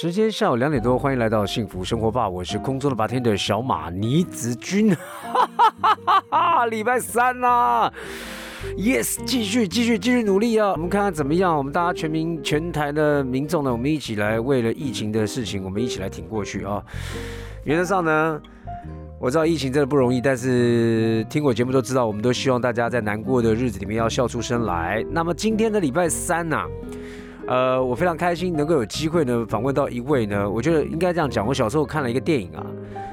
[0.00, 7.92] 时间下午两点多，欢迎来到幸福生活吧，我是空中的白天的小马倪子君，哈哈哈哈礼拜三啦
[8.76, 16.80] ，yes，继续继续继续努力啊，我们看看怎么样，我们大家全民全台的民众呢，我们一起来为了疫情的事情，我们一起来挺过去啊。
[17.64, 18.40] 原则上呢，
[19.18, 25.04] 我知道疫情真的不容易，但是听我节目都知道，我们都希望大家在难过的日子里面要笑出声来。
[25.10, 26.56] 那么今天的礼拜三呢？
[27.48, 31.46] 呃，我非常开心能够有机会呢访问到一位呢，我觉得应该这样讲。
[31.46, 32.64] 我小时候看了一个电影啊，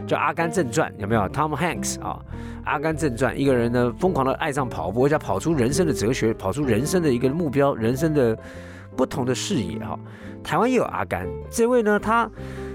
[0.06, 2.20] 叫《阿甘正传》，有没有？Tom Hanks 啊，
[2.66, 8.38] 《阿甘正传》，一个人呢疯狂的爱上跑步，而且跑出人生的哲学，跑出人生的一个目标，人生的
[8.94, 9.98] 不同的视野哈。
[10.44, 12.30] 台湾也有阿甘这位呢，他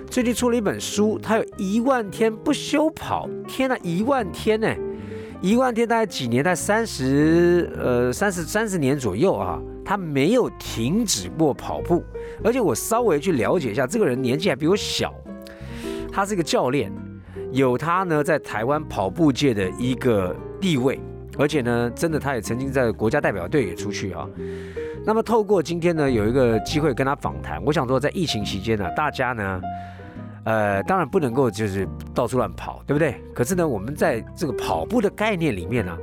[0.08, 4.74] 最近出了一本书，他有一万天不休跑，天呐，一万天呢，
[5.40, 6.44] 一万天大概几年？
[6.44, 9.60] 大概三十呃三十三十年左右啊。
[9.82, 12.04] 他没有停止过跑步，
[12.44, 15.12] 而且我稍微去了解一下，这个人年纪还比我小。
[16.12, 16.92] 他是一个教练，
[17.50, 21.00] 有他呢在台湾跑步界的一个地位，
[21.36, 24.28] 而且呢，真的他也曾经在国家代表队也出去啊。
[25.04, 29.60] 那么透过今天呢有一个机会跟他访谈，我想说在疫情期间呢，大家呢，
[30.44, 33.14] 呃，当然不能够就是到处乱跑，对不对？
[33.34, 35.96] 可是呢，我们在这个跑步的概念里面呢，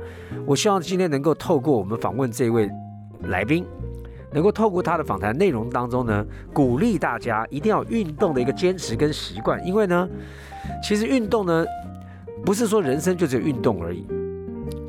[0.46, 2.68] 我希望今天能够透过我们访问这位
[3.22, 3.64] 来宾。
[4.30, 6.22] 能够透过他的访谈内容当中呢，
[6.52, 10.06] 鼓励大家一定要运动的一个坚持跟习惯，因为呢，
[10.82, 11.64] 其实运动呢，
[12.44, 14.06] 不是说人生就只有运动而已，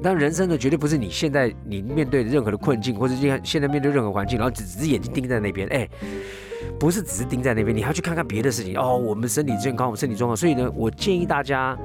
[0.04, 5.88] 但人生呢，绝对不是你现在你面对任何的困境，或者现现在面对任何环境，然后只只眼睛盯在那边，哎，
[6.80, 8.96] 不是只是盯在那边，你还要去看看别的事情哦。
[8.96, 11.78] 我们身体健康，我们身体状况，所以呢，我建议大家，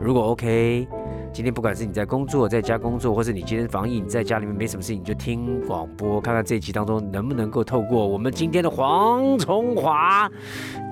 [0.00, 0.86] 如果 OK。
[1.30, 10.28] 今天不管是你在工作，在家工作，或是你今天防疫，你在家里面没什么事情，你就听广播，看看这一集当中能不能够透过我们今天的黄崇华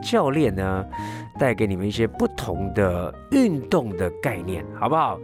[0.04, 0.84] 教练呢，
[1.38, 5.18] 带给你们一些不同的运动的概念，好不好？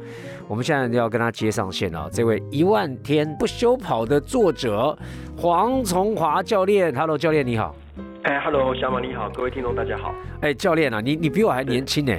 [0.49, 4.99] 我们现在要跟他接上线了，这位一万天不休跑的作者
[5.37, 7.77] 黄崇华教练，Hello，教练你好。
[8.25, 10.15] 哎，Hello，小马你好，各位听众大家好。
[10.43, 12.16] 哎，教练啊，你你比我还年轻呢。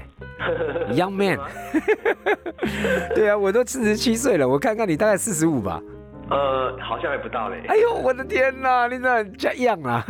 [0.91, 1.39] Young man，
[3.15, 5.81] 对啊，我都四十七岁了，我看看你大概四十五吧。
[6.29, 7.63] 呃，好像还不到嘞。
[7.69, 10.03] 哎呦，我的天哪，你这这样啊？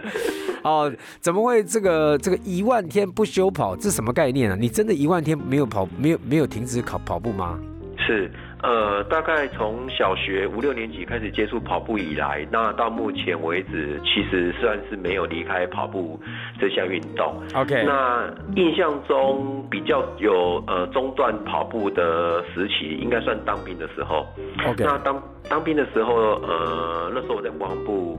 [0.64, 4.56] 哦，怎么会这个这个一万天不休跑，这什么概念啊？
[4.58, 7.58] 你真的一万天没有跑，没有没有停止跑跑步吗？
[7.96, 8.30] 是。
[8.62, 16.18] 呃，大概从小学五六年级开始接触跑步以来，那到目前为止，其实算是没有离开跑步
[16.58, 17.34] 这项运动。
[17.54, 24.26] OK，那印象中比较有呃中断跑步的时期，应该算当兵的时候。
[24.66, 28.18] OK，那当当兵的时候，呃，那时候我在国防部。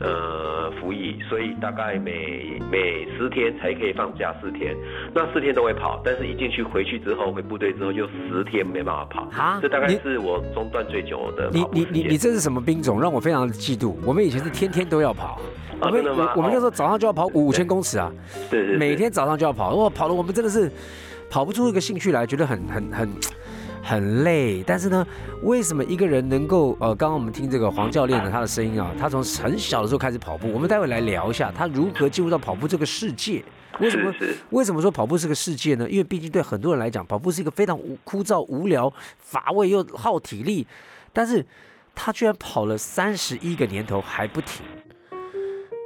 [0.00, 4.74] 呃，服役，所以大概每每十天才可以放假四天，
[5.14, 11.50] 那四天都会跑，但是一进去回去之后回部队之后就十天没办法跑啊，这大概是我中断最久的。
[11.52, 12.98] 你你你你这是什么兵种？
[12.98, 13.94] 让我非常的嫉妒。
[14.06, 15.38] 我们以前是天天都要跑，
[15.82, 16.02] 我们
[16.36, 18.10] 我们那时候早上就要跑五五千公尺啊，
[18.50, 20.72] 对对，每天早上就要跑，哇，跑的我们真的是
[21.28, 23.00] 跑不出一个兴趣来，觉得很很很。
[23.00, 23.10] 很
[24.22, 25.06] 累，但是呢，
[25.42, 33.42] 为什么一个人能够呃，刚刚我们听这个黄教练的他的声音啊，他从很小的时候开始跑步，我们待会来聊一下他如何进入到跑步这个世界。
[33.78, 34.12] 为什么
[34.50, 35.88] 为什么说跑步是个世界呢？
[35.88, 40.66] 因为毕竟对很多人来讲，跑步是一个非常无枯燥、无聊、乏味又耗体力，
[41.12, 41.44] 但是
[41.94, 44.64] 他居然跑了三十一个年头还不停。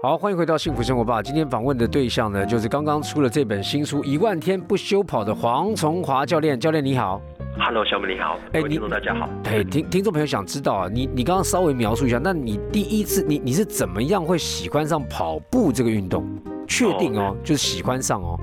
[0.02, 1.22] 好，欢迎回到幸福生活吧。
[1.22, 6.58] 今天访问的对象呢，就是刚刚出了这本新书《一万天不休跑》的黄崇华教练。
[6.58, 7.22] 教练你好。
[7.56, 16.24] Hello，小美你好，哎，听众大家好，哎，听听众朋友想知道啊，你你刚刚稍微描述一下，那你第一次你你是怎么样会喜欢上跑步这个运动？
[16.66, 18.38] 确定哦，就是喜欢上哦。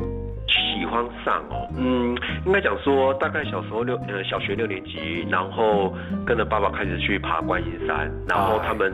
[0.92, 2.14] 喜欢上哦，嗯，
[2.46, 5.96] 应该讲说大概小时候六呃小学六年级，然后
[6.26, 8.92] 跟着爸爸开始去爬观音山，然后他们。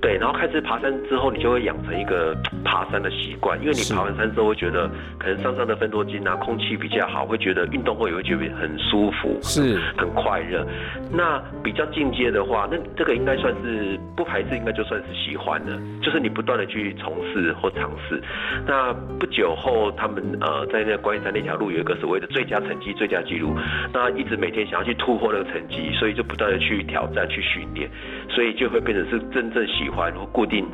[0.00, 4.86] 对，然后开始爬山之后，你就会养成一个爬山的习惯，因为你爬完山之后会觉得，
[5.18, 10.62] 可能山上的分多金啊，空气比较好，会觉得运动会也会觉得很舒服，是，很快乐。
[11.10, 18.22] 那比较进阶的话，那这个应该算是不排斥，应该就算是喜欢的，就是你不断的去从事或尝试。
[18.66, 23.52] 那不久后，他们呃在那个观音山那条路有一个所谓的最佳成绩、最佳记录，
[23.92, 27.90] 那一直每天想要去突破那个成绩，所以就不断的去挑战、去训练。
[28.30, 30.64] 所以就会变成是真正喜欢或固定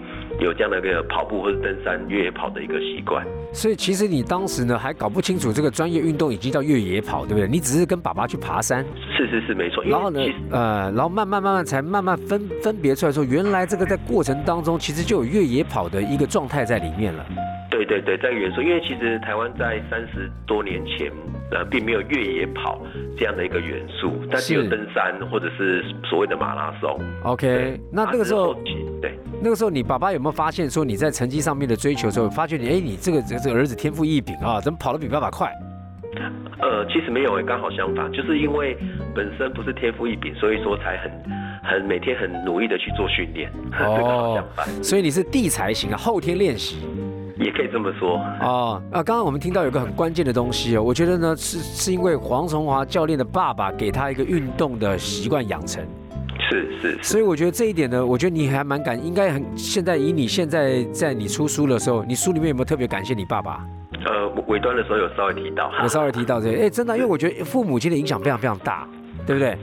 [0.41, 3.27] 有这样的一个跑步或者登山越野跑的一个习惯。
[3.53, 7.49] 所以其实你当时呢还搞不清楚这个专业运动已经叫越野跑，对不对？
[7.49, 8.85] 你只是跟爸爸去爬山，
[9.17, 9.83] 是是是没错。
[9.85, 10.21] 然后呢，
[10.51, 17.27] 呃，然后慢慢慢慢才慢慢分分别出来说，原来这个在过程当中其实就有越野跑的一个状态在里面了。
[17.85, 21.11] 对对对，在元素，因为其实台湾在三十多年前，
[21.51, 22.81] 呃，并没有越野跑
[23.17, 26.99] 这样的一个元素，但是有登山或者是所谓的马拉松。
[27.25, 28.55] OK，那那个时候，
[29.01, 35.53] 对，那个时候你爸爸有没有发现说你在成绩上面的追求的时候，发觉你，哎，你这个这这个儿子天赋异禀啊，怎么跑得比爸爸快？
[36.61, 38.77] 呃，其实没有，刚好相反，就是因为
[39.15, 41.11] 本身不是天赋异禀，所以说才很
[41.63, 43.51] 很每天很努力的去做训练。
[43.81, 44.43] 哦，
[44.83, 46.87] 所以你是地才型啊，后天练习。
[47.41, 48.83] 也可以这么说哦。
[48.93, 55.83] 啊，刚刚我们听到有个很关键的东西哦，我觉得呢是是因为黄崇华教练的爸爸给他一个运动的习惯养成，
[56.51, 56.99] 是是。
[57.03, 59.45] 所以我觉得这一点呢，我觉得你还蛮感，应该很。
[59.57, 63.67] 现在以你现在在你出书的时候，你书里面有没有特别感谢你爸爸？
[64.05, 66.63] 呃，尾端的时候有稍微提到，有稍微提到这个。
[66.63, 68.87] 哎，真的，因为我觉得父母亲的影响非常非常大，
[69.27, 69.59] 对不对？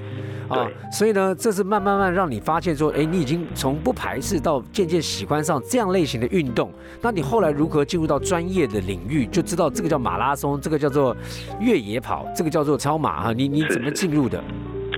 [0.50, 6.72] 啊，所以呢，这是慢慢慢让你发现说，哎，你已经从不排斥到渐渐喜欢上这样类型的运动。
[7.02, 11.16] 那你后来如何进入到专业的领域，就知道这个叫马拉松，这个叫做
[11.60, 13.34] 越野跑，这个叫做超马哈。
[13.34, 14.44] 你你怎么进入的？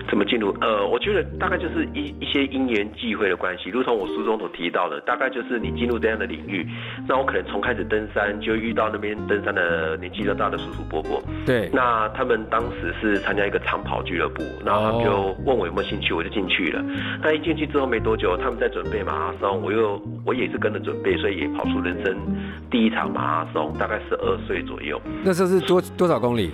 [0.09, 0.53] 怎么进入？
[0.59, 6.65] 呃，我觉得大概就是一一些因缘际会的关系，如同我书中所提到的，大概就是你进入这样的领域，
[7.07, 11.21] 那我可能从开始登山就遇到那边登山的年纪较大的叔叔伯伯。
[11.45, 11.69] 对。
[11.71, 16.83] 那他们当时是参加一个长跑俱乐部，然后他们就问我有没有兴趣，我就进去了。
[17.21, 22.17] 那一进去之后没多久，他们在准备马拉松，我又我也是跟着准备，所以也跑出人生
[22.71, 24.99] 第一场马拉松，大概十二岁左右。
[25.23, 26.49] 那时候是多多少公里？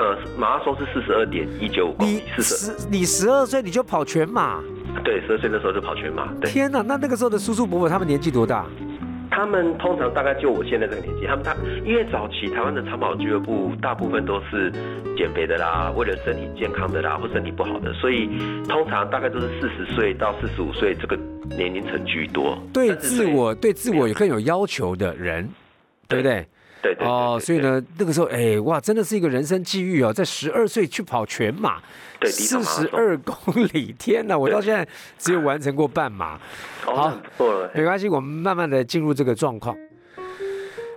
[0.00, 2.88] 呃，马拉松是四十二点一九公里，四十。
[2.88, 4.58] 你十二岁你就跑全马？
[5.04, 6.32] 对，十二岁的时候就跑全马。
[6.40, 8.64] 对天哪，那那个时候的叔叔伯伯他们年纪多大？
[9.30, 11.26] 他们通常大概就我现在这个年纪。
[11.26, 11.54] 他们他
[11.84, 14.72] 因为早期台湾的长跑俱乐部大部分都是
[15.18, 18.26] 减肥的啦，为了身体健康的啦，或身体不好的，所以
[18.66, 21.14] 通常大概都是四十岁到四十五岁这个
[21.58, 22.58] 年龄层居多。
[22.72, 25.46] 对自我对自我有更有要求的人，
[26.08, 26.46] 对不对？
[26.82, 31.78] 对对哦，所以呢，那个时候，哎，哇，真的是一个人生际遇哦，在十二岁去跑全马，
[32.24, 33.36] 四十二公
[33.72, 34.86] 里，天哪，我到现在
[35.18, 36.38] 只有完成过半马。
[36.84, 37.12] 好，
[37.74, 39.76] 没关系，我们慢慢的进入这个状况。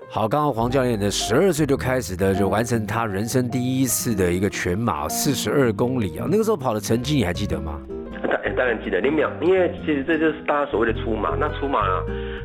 [0.09, 7.81] 好，刚刚黄教练的十二岁就开始的，就完成他人生第一次的一个全马，四十二公里啊，那个时候跑的成绩你还记得吗？
[8.23, 11.81] 当当然记得，零秒，因为其实这就是大家所谓的出马，那出马。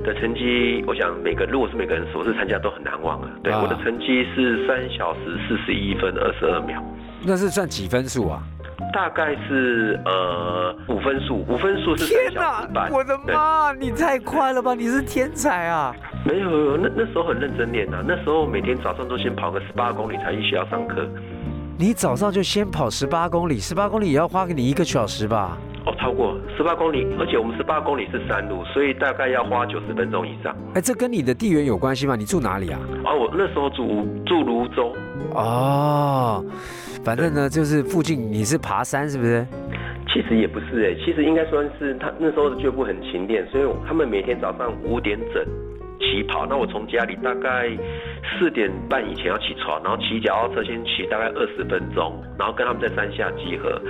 [0.04, 3.28] 的成绩，我想每个如果是每个人首次参加都很难忘啊。
[3.42, 6.80] 对，我的成绩是三小时四十一分二十二秒。
[7.26, 8.40] 那是算几分数啊？
[8.94, 12.88] 大概是呃五分数，五分数是天哪！
[12.92, 14.72] 我的妈，你太快了吧！
[14.72, 15.92] 你是天才啊！
[16.24, 18.00] 没有，那那时候很认真练啊。
[18.06, 21.06] 那时候每天早上都先跑个十八公里才去学校上课。
[21.76, 25.58] 你早上就先跑十八公里，十八公里也要花给你一个小时吧？
[25.98, 30.56] 哦，超过十八公里，而且我们十八公里是山路，所以大概要花九十分钟以上。
[30.74, 32.16] 哎，这跟你的地缘有关系吗？
[32.16, 32.78] 你住哪里啊？
[33.04, 34.94] 啊，我那时候住住泸州。
[35.34, 36.44] 哦，
[37.04, 38.18] 反正呢，就是附近。
[38.32, 39.46] 你是爬山是不是？
[40.12, 45.44] 其实也不是哎，其实应该算是他那时候的俱乐部很勤练，所以他们每天早上五点整。
[46.00, 47.68] 起跑，那我从家里大概
[48.38, 53.80] 四点半以前要起床，然后骑脚踏车先骑大概二十分钟，然后跟他们在山下集合，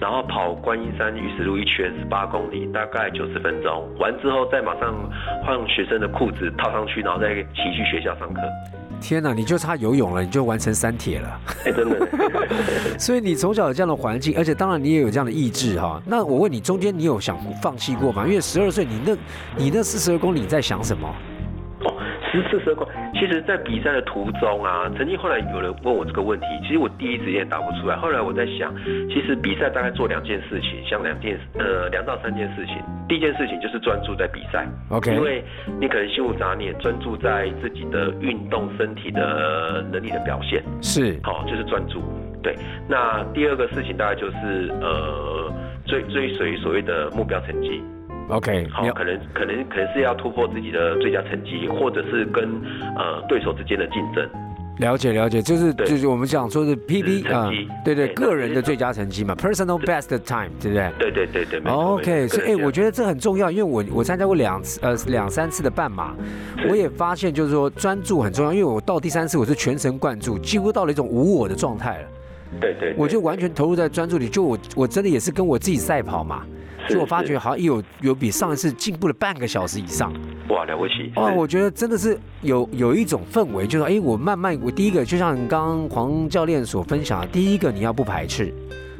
[0.00, 4.94] 然后跑观音山玉石路一圈十八公里，大概九十分钟，完之后再马上
[5.44, 8.40] 换学生的裤子套上去，然后再骑去学校上课。
[8.98, 11.40] 天哪，你就差游泳了，你就完成三铁了。
[11.66, 12.98] 哎，真的。
[12.98, 16.00] 所以你从小有这样的环境，而且当然你也有这样的意志哈。
[16.06, 18.24] 那我问你，中间你有想放弃过吗？
[18.26, 19.14] 因为十二岁，你那，
[19.56, 21.14] 你那四十二公里在想什么？
[23.14, 27.96] 其实，在比赛的途中啊，曾经后来有人问我这个问题，其实我第一时间答不出来。
[27.96, 28.74] 后来我在想，
[29.08, 32.76] 其实比赛大概做两件事情，像两件呃两到三件事情。
[33.08, 35.42] 第一件事情就是专注在比赛，OK，因为
[35.80, 42.02] 你可能心无杂念，专注在自己的运动身体的能力的表现，是好，就是专注。
[42.42, 42.54] 对，
[42.88, 45.52] 那第二个事情大概就是呃
[45.86, 47.80] 追追随所谓的目标成绩。
[48.28, 52.44] OK，好，可能可能可能是要突破自己的最佳成绩，或者是跟
[52.96, 54.28] 呃对手之间的竞争。
[54.78, 57.50] 了解了解，就是就是我们讲说是 PB 啊，
[57.82, 60.92] 对对，个人的最佳成绩嘛，Personal Best Time，对不对？
[60.98, 61.72] 对对对对。
[61.72, 66.14] OK，所以哎，我觉得这很重要，因为我我参加过两次呃两三次的半马，
[66.68, 72.08] 我也发现就是说专注很重要，因为我到第三次我是全神贯注，几乎到了一种无我的状态了。
[72.60, 72.94] 对对。
[72.98, 76.44] 我就完全投入在专注里，就我我真的也是跟我自己赛跑嘛。
[76.88, 80.12] 所以我发觉好像有有比上一次进步了半个小时以上。
[80.48, 81.12] 哇，了不起！
[81.16, 88.54] 哇，我觉得真的是有有一种氛围，就是哎，我慢慢，我第一个就像刚刚黄教练所分享的，第一个你要不排斥。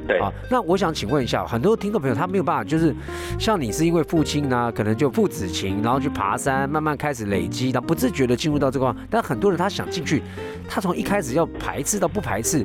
[0.06, 2.94] 对啊，那我想请问一下，很多听众朋友他没有办法，就是
[3.38, 8.94] 像你是因为父亲呢，可能就父子情，然后去爬山，慢慢开始累积，然后不自觉的进入到这个。
[9.10, 10.22] 但很多人他想进去，
[10.68, 12.64] 他从一开始要排斥到不排斥，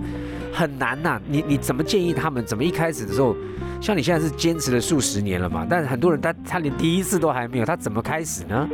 [0.54, 1.20] 很难呐。
[1.28, 2.46] 你你怎么建议他们？
[2.46, 3.36] 怎么一开始的时候，
[3.82, 5.66] 像你现在是坚持了数十年了嘛？
[5.70, 8.70] 但是很多人他他连第一次都还没有，他怎么开始呢？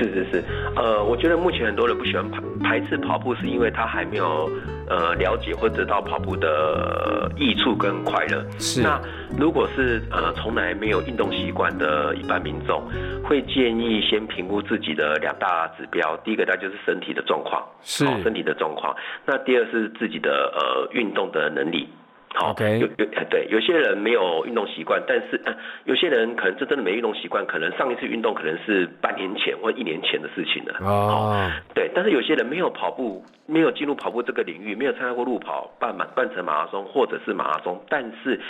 [0.00, 4.50] 是是是，呃，我觉得目前很多人不喜欢排排斥跑步，是因为他还没有
[4.88, 8.42] 呃了解或得到跑步的益处跟快乐。
[8.58, 8.80] 是。
[8.82, 8.98] 那
[9.38, 12.82] 如果是呃从来没有运动习惯的一般民众，
[13.22, 18.96] 会建议先评估自己的两大指标，第一个那就是身体的状况，是身体的状况。
[19.26, 21.88] 那第二是自己的呃运动的能力。
[22.32, 30.76] 好，有有对，有些人没有运动习惯，但是呃，有些人可能这真的没运动习惯，可能上一次运动可能是半年前或一年前的事情了。
[30.80, 38.40] 哦，对，但是有些人没有跑步，没有进入跑步这个领域，没有参加过路跑、半马、半程马拉松或者是马拉松，但是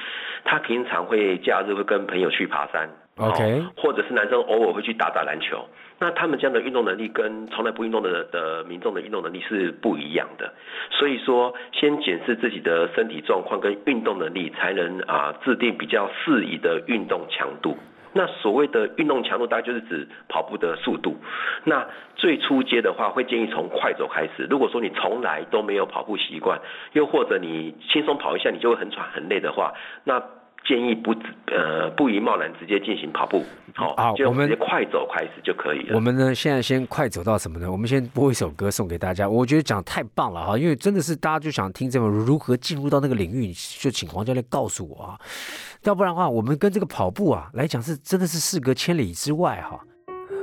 [0.44, 2.90] 他平常会假日会跟朋友去爬山。
[3.20, 5.64] OK，或者是男生偶尔会去打打篮球，
[5.98, 10.52] 那他们这样的运动能力跟从来不运动的的民众的运动能力是不一样的。
[10.90, 17.76] 所以说，先检视自己的身体状况跟运动能力，才能啊制定比较适宜的运动强度。
[18.12, 21.16] 那所谓的运动强度，大概就是指跑步的速度。
[21.62, 21.86] 那
[22.16, 24.48] 最初阶的话，会建议从快走开始。
[24.50, 26.58] 如果说你从来都没有跑步习惯，
[26.92, 30.20] 又或者你轻松跑一下你就会很喘很累的话，那
[30.64, 31.12] 建议不
[31.46, 35.94] 呃不宜贸然直接进行跑步，好，就我们快走开始就可以了。
[35.96, 37.70] 我们呢现在先快走到什么呢？
[37.70, 39.28] 我们先播一首歌送给大家。
[39.28, 45.18] 我觉得讲太棒了哈，因为真的是大家就想听这种如何进入到那个领域，就请黄教练告诉我啊。
[45.84, 49.80] 要不然的话，我们跟这个跑步啊来讲是真的是事隔千里之外哈。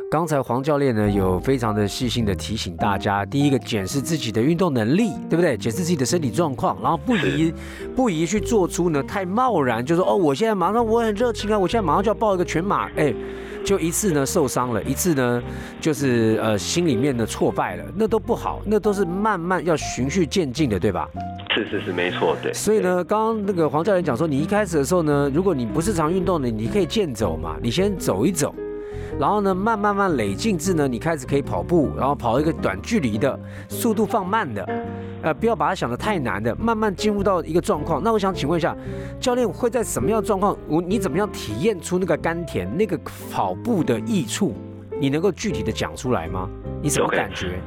[0.09, 5.57] 刚才黄教练呢有非常的细心的提醒大家，第一个检视自己的运动能力，对不对？
[5.57, 7.53] 检视自己的身体状况，然后不宜
[7.93, 13.13] 不宜去做出呢太贸然，就说哦，我现在马上我很热情啊，我现在马上就要报一个全马，哎，
[13.65, 15.43] 就一次呢受伤了，一次呢
[15.81, 21.09] 就是呃心里面的挫败了，那都不好，那都是慢慢要循序渐进的，对吧？
[21.53, 22.53] 是是是，没错，对。
[22.53, 28.55] 所以呢，刚刚那个黄教练讲说，你一开始的时候呢，如果你不是常运动的，你可以健走嘛，你先走一走。
[29.19, 34.63] 然后呢，慢慢慢累进至呢，你开始可以跑步，然后跑一个短距离的，速度放慢的，
[35.23, 38.01] 呃，不要把它想得太难的，慢慢进入到一个状况。
[38.03, 38.75] 那我想请问一下，
[39.19, 40.55] 教练会在什么样的状况？
[40.67, 42.99] 我你怎么样体验出那个甘甜，那个
[43.31, 44.53] 跑步的益处？
[44.99, 46.49] 你能够具体的讲出来吗？
[46.81, 47.59] 你什么感觉？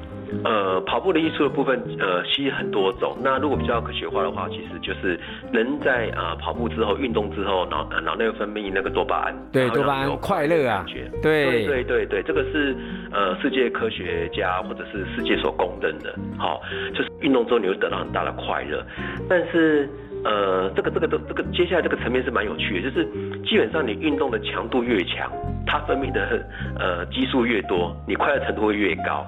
[0.45, 3.17] 呃，跑步的艺术的部分，呃，其实很多种。
[3.23, 5.19] 那如果比较科学化的话，其实就是
[5.53, 10.85] 人在啊跑步之后、运动之后，脑脑内分泌那个多巴胺，对，多巴胺快乐啊，
[11.23, 12.77] 对对对对，这个是
[13.13, 16.61] 呃世界科学家或者是世界所公认的，好，
[16.95, 18.85] 就是运动之后你会得到很大的快乐。
[19.29, 19.89] 但是
[20.25, 23.07] 呃，这个这个都这个接下来这个层面是蛮有趣的，就是
[23.45, 25.31] 基本上你运动的强度越强，
[25.67, 26.47] 它分泌的
[26.79, 29.27] 呃激素越多，你快乐程度会越高。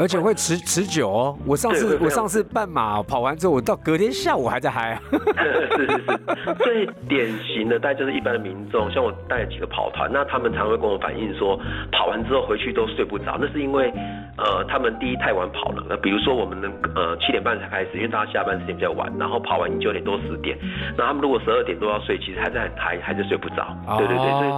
[0.00, 1.38] 而且会持持久哦。
[1.46, 4.98] 我上次我上次半马跑完之后，我到隔天下午还在嗨。
[5.10, 11.58] 是 是是，最典型的大概就是一般的民众，像我带几个跑团，那他们常会跟我反映说，
[11.92, 13.36] 跑完之后回去都睡不着。
[13.40, 13.92] 那是因为
[14.38, 15.84] 呃，他们第一太晚跑了。
[15.88, 20.56] 那比如说我们能呃七点半才开始，因为大家下班时间比较晚，然后跑完九点多十点，
[20.96, 23.76] 那他们如果十二点多要睡，其实还在还还是睡不着。
[23.98, 24.50] 对对对，所以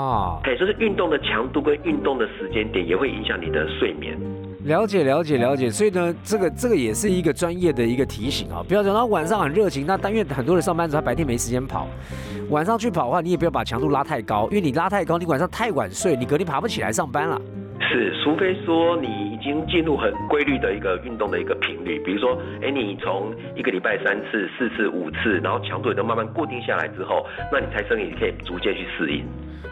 [0.50, 4.16] 哎，就是运动的强度跟运动的时间点也会影响你的睡眠。
[4.64, 11.88] 了解了解了解，所以呢，这个这个也是一个专业的一个提醒啊，不要等到晚上很热情，那但愿很多人上班族他白天没时间跑，
[12.48, 17.40] 晚上去跑的话，你也不要把强度拉太高，因为你拉太高，你晚上太晚睡，你隔天爬不起来上班了。
[17.80, 29.24] 是，除非说你已经进入很规律的一个运动的一个频率，比如说，哎，你从一个礼拜三次、四次、五次，然后强度也都慢慢固定下来之后，那你才身体可以逐渐去适应。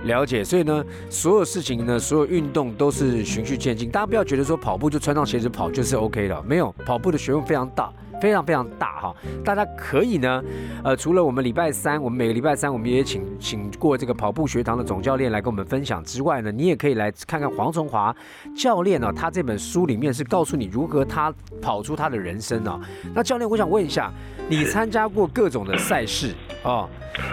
[0.05, 3.89] 了解，所以呢，所有事情呢，所有运动都是循序渐进。
[3.89, 9.17] 大家不要觉得说跑步就穿上鞋子跑就是 OK 了，没有，跑步的学问非常大，非常非常大哈。
[9.45, 10.43] 大家可以呢，
[10.85, 18.15] 呃，除了我们礼拜三，我们每个礼拜三我们也请请过这个跑步学堂的总教练来跟我们分享之外呢，你也可以来看看黄崇华
[18.57, 22.81] 教练呢，他这本书里面是告诉你如何他跑出他的人生啊。
[23.15, 24.13] 那教练，我想问一下，
[24.49, 26.89] 你参加过各种的赛事啊？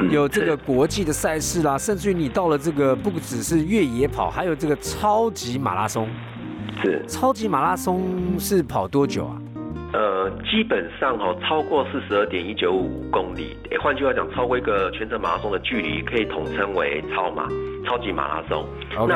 [0.10, 6.08] 有这个国际的赛事啦，甚至于你到了这个不只是越野跑，还有这个超级马拉松。
[6.82, 9.42] 是超级马拉松是跑多久啊？
[9.94, 17.48] 呃，基本上哈，超过四十二点一九五公里，换句话讲，超过一个全程马拉松的距离，可以统称为超马、
[17.86, 18.66] 超级马拉松。
[18.98, 19.14] OK。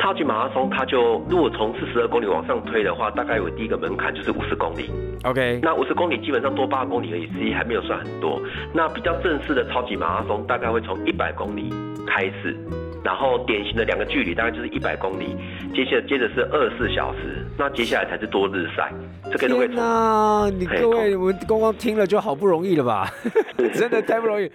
[0.00, 4.88] 超级马拉松，它就如果从四十二公里往上推的话，大概有第一个门槛就是五十公里。
[5.24, 8.40] OK，那五十公里基本上多八公里而已，实际还没有算很多。
[8.72, 11.74] 那比较正式的超级马拉松，大概会从一百公里
[12.06, 12.56] 开始，
[13.04, 15.36] 然后典型的两个距离大概就是一百公里，
[15.74, 18.92] 接下接着是二十四小时，那接下来才是多日赛。
[19.30, 20.50] 这个都会那。
[20.50, 23.10] 你各位，我们刚刚听了就好不容易了吧？
[23.74, 24.50] 真的太不容易。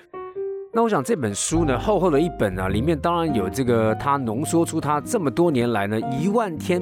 [0.75, 6.81] 那我想这本书呢，厚厚的一本啊，里面当然有这个他浓缩出他这么多年来呢一万天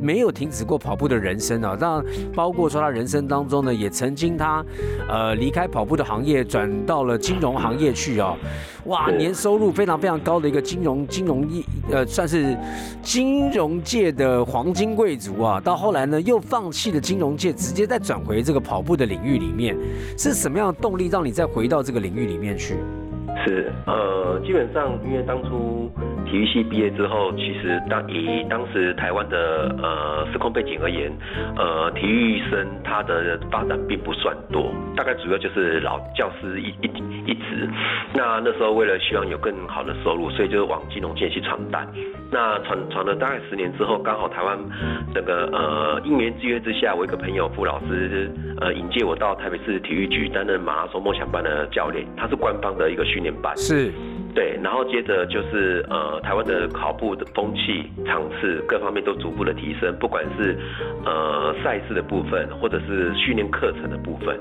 [0.00, 2.04] 没有停止过跑步的人生啊，当然
[2.34, 4.64] 包括说他人生当中呢也曾经他
[5.08, 8.36] 呃离开跑步的行业，转到了金融行业去啊，
[8.86, 12.56] 哇，年收入非常非常高的一个金融金融业呃算是
[13.02, 19.76] 金融界的黄金贵族啊，到后来呢又放弃了金融界，直接再转回这个跑步的领域里面，
[20.16, 22.76] 是什么样的动力让你再回到这个领域里面去？
[23.46, 25.90] 是，呃，基本上因为当初
[26.26, 31.10] 体育系毕业之后，其实当以当时台湾的呃时空背景而言，
[31.56, 36.88] 呃，体育生他的发展并不算多，大概主要就是老教师一一
[37.26, 37.68] 一职。
[38.14, 41.84] 那那时候为了希望有更好的收入，所以就往金融界去闯荡。
[42.30, 44.56] 那闯闯了大概十年之后，刚好台湾
[45.12, 53.56] 整个呃因缘之约之下，我一个朋友傅老师呃引荐我到台北市体育局担任马拉松梦想班的教练，他是官方的一个训练班。
[53.56, 53.90] 是。
[54.34, 60.56] 对，然后接着就是呃，台湾的跑步的风气、场次各方面都逐步的提升，不管是
[61.04, 64.38] 呃赛事的部分，或者是训练课程的部分，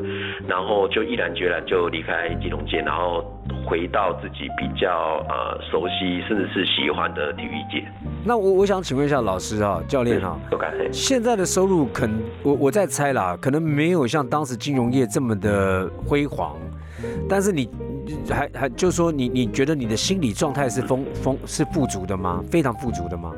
[0.47, 3.23] 然后就毅然决然就离开金融界，然后
[3.65, 7.83] 回到自己比较呃熟悉甚至是喜欢的体育界。
[8.23, 10.39] 那我我想请问一下老师啊，教练啊，
[10.91, 12.07] 现在的收入可
[12.43, 16.55] 我我在猜啦，可能没有像当时金融业这么的辉煌，
[17.27, 17.67] 但是你。
[18.29, 22.43] 还还就是说，你你觉得你的心理状态是丰丰是富足的吗？
[22.49, 23.31] 非常富足的吗？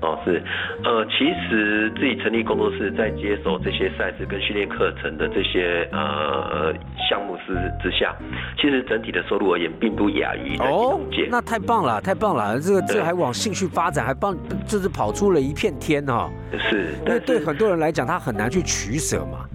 [0.00, 0.40] 哦，是，
[0.84, 6.72] 呃，其实自己成立工作室，在接手这些赛事跟训练课程的这些呃
[7.10, 8.14] 项目之之下，
[8.56, 14.36] 其实整体的收入而言，并不亚于哦，那太棒了，太棒了，这个这还往兴趣发展，还帮
[14.68, 16.30] 就是跑出了一片天哦。
[16.70, 19.48] 是，因为对很多人来讲，他很难去取舍嘛。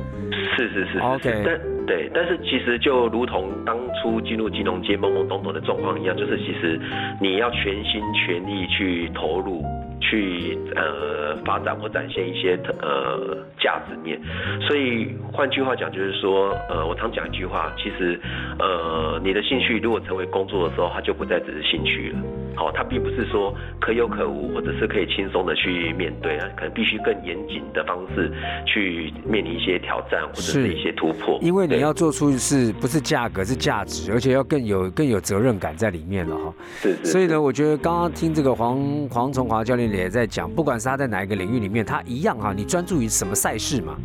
[0.55, 1.43] 是是是，OK。
[1.86, 6.79] 对，但是其实就如同当初进入金融街懵懵懂懂的状况一样，就是其实
[7.19, 9.63] 你要全心全力去投入。
[10.05, 14.19] 去呃发展或展现一些呃价值面，
[14.59, 18.19] 所以换句话讲就是说，呃我常讲一句话，其实
[18.59, 22.19] 呃你的兴趣如果成为工作的时候，它就不再只是兴趣了，
[22.55, 28.31] 好，它并不是说可有可无，或者是可以轻松的去面对啊，可能必须更严谨的方式
[28.65, 39.83] 去面临一些挑战或者是一些突破，因为你要做出是不是价格是价值，而且要更有更有责任感在里面了哈，是，所以呢，我觉得刚刚听这个黄黄崇华教练。
[39.93, 42.51] 也在讲，不管是他在哪一个领域里面，他一样哈。
[42.55, 43.95] 你专注于什么赛事嘛？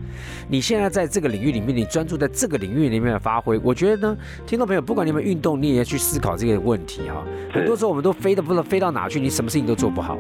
[0.50, 3.58] 你现在在这个领域里面，你专注在这个领域里面的发挥。
[3.62, 7.24] 我觉得呢，听众朋友，不管你们运动，你也要去思考这个问题哈。
[7.50, 10.16] 很多时候我们都飞的不知道飞到哪去，你什么事情都做不好。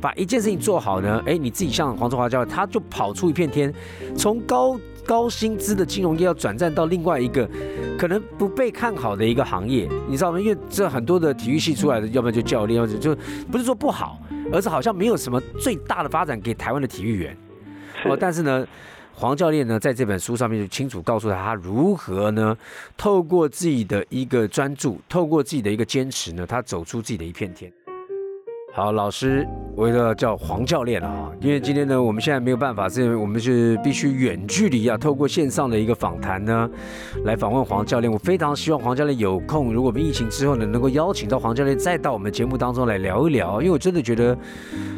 [0.00, 3.72] 把一件事情做好呢，哎，你自己像黄中华教练，他就跑出一片天，
[4.16, 7.48] 从高高薪资的金融业要转战到另外一个
[7.96, 10.40] 可能不被看好的一个行业，你知道吗？
[10.40, 13.16] 因为这很多的体育系出来的，要不然就教练，要不就
[13.50, 14.18] 不是说不好。
[14.52, 17.36] 而是好像没有什么最大的发展给台湾的体育员，
[18.04, 18.66] 哦，但是呢，
[19.14, 22.56] 黄教练呢在这本书上面就清楚告诉他，他如何呢
[22.96, 27.72] 透过自己的一个专注，透过自己的一个坚持呢，他走出自己的一片天。
[28.74, 36.70] 好，老师，我要叫黄教练了啊，因为今天呢，我们现在没有办法，是因为我们是必须远距离啊，透过线上的一个访谈呢，
[37.24, 38.10] 来访问黄教练。
[38.10, 44.34] 我非常希望黄教练有空，如果我们疫情之后呢，能够邀请到黄教练再到我们节目当中来聊一聊，因为我真的觉得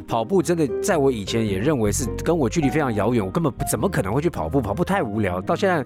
[0.07, 5.41] 跑步真的在我以前也认为是跟我距离非常遥远，我根本不怎么可能会去跑步，跑步太无聊。
[5.41, 5.85] 到现在，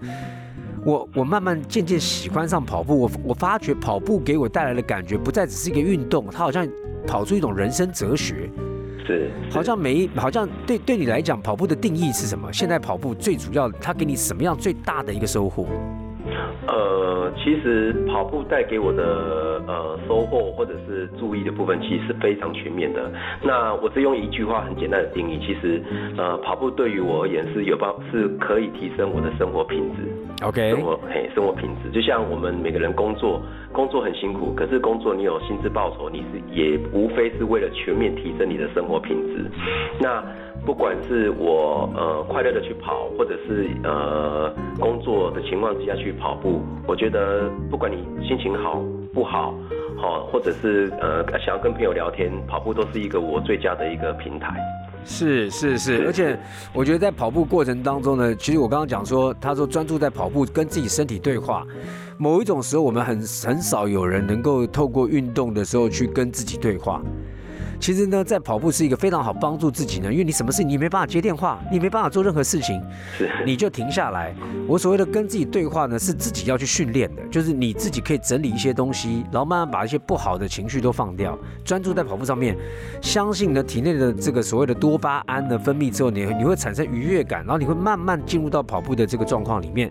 [0.89, 6.67] 我我慢慢渐渐喜欢上跑步，我我发觉跑步给我带来的感觉不再只是一个运动，它好像。
[7.07, 8.51] 跑出一种人生哲学，
[9.07, 12.53] 是好像每一好像对对你来讲，跑步的定义是什么？
[12.53, 15.65] 现在跑步最主要，它给你什么样最大的一个收获？
[16.67, 23.11] 呃，其实跑步带给我的呃收获或者是注意的部分，其实是非常全面的。
[23.43, 25.83] 那我只用一句话很简单的定义，其实
[26.19, 30.13] 呃跑步对于我而言是有帮是可以提升我的生活品质。
[30.41, 39.51] OK，生活嘿生活品质，就像我们每个人工作工作很辛苦，可是工作你有薪资报酬，你是也无非是为了全面提升你的生活品质。
[40.01, 40.23] 那
[40.65, 48.81] 不管是我呃快乐的去跑，或者是呃工作的情况之下去跑步，我觉得不管你心情好
[49.13, 49.53] 不好，
[49.97, 54.55] 好或者是呃想要跟朋友聊天，跑步都是一个我最佳的一个平台。
[55.09, 56.39] 是是是，而且
[56.73, 61.67] 我觉得在跑步过程当中呢，其实我刚刚讲说，他说专注在跑步跟自己身体对话，
[62.19, 67.03] 某一种时候我们很很少有人能够透过运动的时候去跟自己对话。
[67.81, 72.83] 其实呢，在跑步是一个非常好帮助自己呢，因为你什么事你没办法接电话，你没办法做任何事情，
[73.47, 74.35] 你就停下来。
[74.67, 82.57] 我所谓的跟自己对话呢，是自己要去训练的，就是你自己可以整理一些东西，然后慢慢把一些不好的情绪都放掉，专注在跑步上面。
[83.01, 89.91] 相信呢，体内的这个所谓的多巴胺的分泌之后，你你会产生愉悦感，然后你会慢慢进入到跑步的这个状况里面。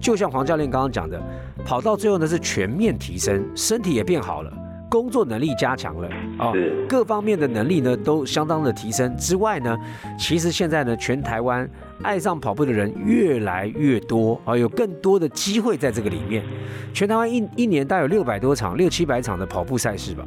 [0.00, 1.20] 就像黄教练刚刚讲的，
[1.64, 4.52] 跑到最后呢是全面提升，身体也变好了。
[4.90, 6.52] 工作能力加强了啊，
[6.88, 9.16] 各方面的能力呢都相当的提升。
[9.16, 9.76] 之外呢，
[10.18, 11.68] 其实现在呢，全台湾
[12.02, 16.42] 爱上跑步的人越来越多啊，有更多的机会在这个里面。
[16.92, 20.24] 全台湾一一年大概有六百多场、六七百场的跑步赛事吧。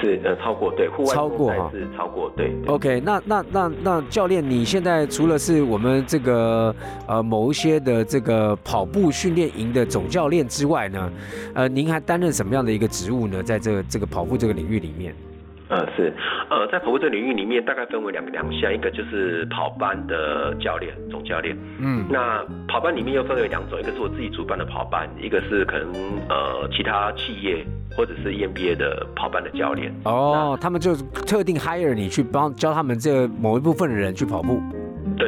[0.00, 2.52] 是呃超过对户外超过哈是超过对。
[2.66, 6.74] OK，那那那那教练，你现在除了是我们这个
[7.06, 11.10] 呃某一些的这个跑步训练营的总教练之外呢，
[11.54, 13.42] 呃，您还担任什么样的一个职务呢？
[13.42, 15.14] 在这个这个跑步这个领域里面？
[15.70, 16.14] 呃是，
[16.48, 21.54] 呃在跑步这领域里面，大概分为两个两项，一个就是跑班的教练，总教练。
[21.78, 22.06] 嗯。
[22.08, 25.92] 那跑班里面又分为两种，一个是我自己主办的跑班，一个是可能
[26.30, 27.66] 呃其他企业。
[27.96, 34.60] 或者是 EMBA 的跑班的教练哦，他们就特定 hire 你去帮教他们这某一部分的人去跑步。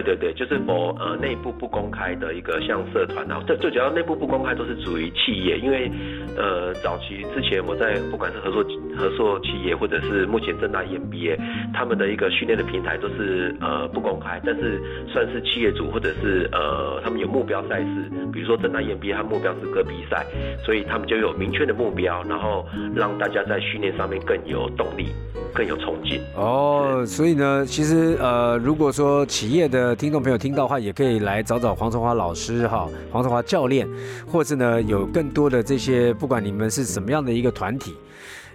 [0.03, 5.91] 对对对，就是某呃内部不公开的一个像社团啊，这最主要内部不公开都是属于企业，因为
[6.37, 8.65] 呃早期之前我在不管是合作
[8.97, 11.37] 合作企业或者是目前正大 EMBA，
[11.75, 20.25] 他们的一个训练的平台都是呃不公开，但是算是企业组或者是呃他们有目标赛事，比如说正大 EMBA，他目标是戈比赛，
[20.65, 25.07] 所以他们就有明确的目标，然后让大家在训练上面更有动力。
[25.53, 33.89] 更有冲劲哦，所以呢，其实呃，如果说企业的听众朋友听到的话，也可以来找找黄春华老师哈，黄春华教练，
[34.27, 37.95] 或是呢有更多的这些，不管你们是什么样的一个团体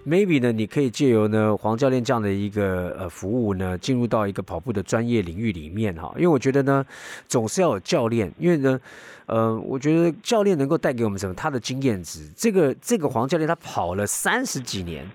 [0.05, 6.85] ，maybe 呢，你可以借由呢黄教练这样的一个呃服务呢，进入到一个跑步的专业领域里面哈，因为我觉得呢，
[7.27, 8.79] 总是要有教练，因为呢，
[9.25, 11.33] 呃，我觉得教练能够带给我们什么？
[11.35, 15.05] 他的经验值，这个这个黄教练他跑了三十几年。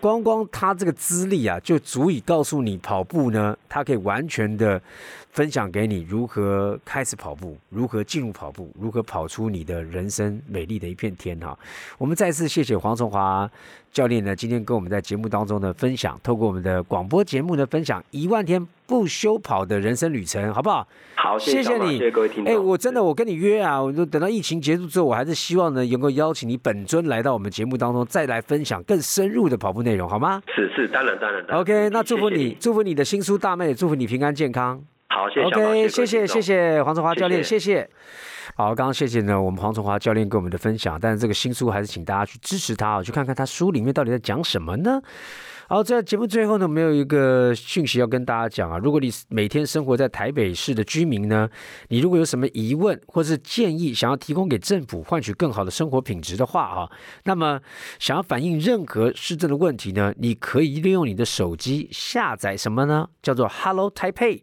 [0.00, 4.82] 光光他这个资历啊，就足以告诉你跑步呢，他可以完全的
[5.32, 11.58] 分享给你如何开始跑步，如何进入跑步，如何跑出你的人生美丽的一片天哈。
[11.98, 13.50] 我们再次谢谢黄崇华
[13.90, 18.66] 教练呢，今天跟我们在节目当中的分享，透过我们的广播节目呢分享一万天。
[18.84, 20.86] 不休跑的人生旅程，好不好？
[21.14, 22.52] 好，谢谢你，谢谢各位听众。
[22.52, 30.42] 哎，我真的，我跟你约啊，我就等到疫情结束之后，我还是希望呢，能够邀请你本尊来到我们节目当中，再来分享更深入的跑步内容，好吗？
[30.54, 31.42] 是是，当然当然。
[31.58, 34.78] OK，那祝福你，祝福你的新书大妹，祝福你平安健康。
[35.14, 35.46] 好，谢谢。
[35.46, 37.88] OK，谢谢谢谢黄春华教练，谢谢。
[38.56, 45.00] 好，刚刚谢谢呢，我们黄崇华教练给我们的分享，但是这个新书还是请大家去支持他啊，去看看他书里面到底在讲什么呢？
[45.72, 48.76] 好，在节目最后呢，我们有一个讯息要跟大家讲啊。
[48.76, 51.48] 如果你每天生活在台北市的居民呢，
[51.88, 56.90] 你如果有什么疑问或是建议，想要提供给政府换取更好的生活品质的话啊，
[57.24, 57.58] 那么
[57.98, 63.08] 想要反映任何市政的问题呢，你可以利用你的手机下载什么呢？
[63.22, 64.42] 叫做 Hello Taipei。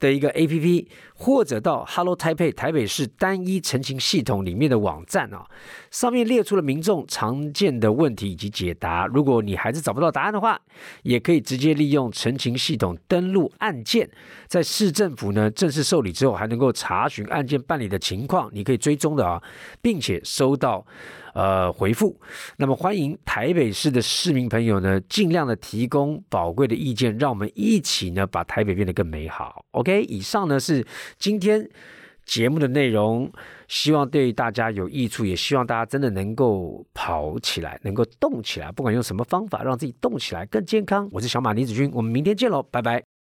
[0.00, 0.88] 的一个 A P P，
[1.20, 5.44] 或者到 Hello Taipei 台北市单一澄清系统里面的网站啊，
[5.90, 9.04] 上面列出了民众常见的问题以及解答。
[9.08, 10.60] 如果你还是找不到答案的话，
[11.02, 14.08] 也可以直接利用澄清系统登录案件，
[14.46, 19.42] 在市政府呢正式受理之后，还能够查询案件办理的情况，你可以追踪的啊，
[19.82, 20.86] 并且收到。
[21.34, 22.18] 呃，回复。
[22.56, 29.64] 那么欢迎台北市的市民朋友呢，尽量的提供宝贵的意见，让我们一起呢把台北变得更美好。
[29.72, 30.86] OK，以上呢是
[31.18, 31.68] 今天
[32.24, 33.30] 节目的内容，
[33.68, 41.08] 希望对大家有益处，也希望大家真的能够跑起来，能够动起来，不管用什么方法让自己动起来更健康。
[41.12, 43.17] 我是小马李子君，我们明天见喽，拜拜。